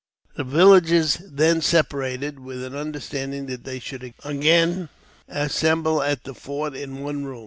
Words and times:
225 0.35 0.37
The 0.39 0.57
villages 0.97 1.17
then 1.31 1.61
separated, 1.61 2.39
with 2.39 2.63
an 2.63 2.75
understanding 2.75 3.45
that 3.45 3.65
they 3.65 3.77
should 3.77 4.15
again 4.25 4.89
assemble 5.27 6.01
at 6.01 6.23
the 6.23 6.33
fort 6.33 6.73
in 6.75 7.01
one 7.03 7.17
moon. 7.21 7.39